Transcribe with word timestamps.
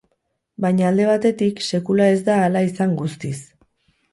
Baina 0.63 0.87
alde 0.91 1.05
batetik, 1.09 1.61
sekula 1.67 2.09
ez 2.17 2.17
da 2.31 2.39
hala 2.47 2.65
izan 2.71 2.99
guztiz. 3.03 3.39